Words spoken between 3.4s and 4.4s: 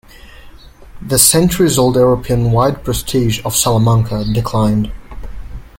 of Salamanca